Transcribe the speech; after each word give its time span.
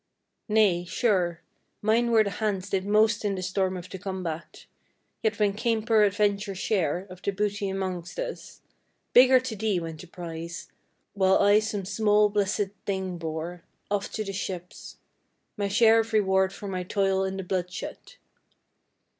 Nay, 0.49 0.83
sure, 0.83 1.41
mine 1.83 2.09
were 2.09 2.23
the 2.23 2.31
hands 2.31 2.71
did 2.71 2.87
most 2.87 3.23
in 3.23 3.35
the 3.35 3.43
storm 3.43 3.77
of 3.77 3.87
the 3.87 3.99
combat, 3.99 4.65
Yet 5.21 5.37
when 5.37 5.53
came 5.53 5.85
peradventure 5.85 6.55
share 6.55 7.05
of 7.11 7.21
the 7.21 7.29
booty 7.31 7.69
amongst 7.69 8.17
us, 8.17 8.61
Bigger 9.13 9.39
to 9.41 9.55
thee 9.55 9.79
went 9.79 10.01
the 10.01 10.07
prize, 10.07 10.69
while 11.13 11.37
I 11.37 11.59
some 11.59 11.85
small 11.85 12.29
blessed 12.29 12.71
thing 12.87 13.19
bore 13.19 13.61
Off 13.91 14.11
to 14.13 14.23
the 14.23 14.33
ships, 14.33 14.97
my 15.55 15.67
share 15.67 15.99
of 15.99 16.13
reward 16.13 16.51
for 16.51 16.67
my 16.67 16.81
toil 16.81 17.23
in 17.23 17.37
the 17.37 17.43
bloodshed! 17.43 17.99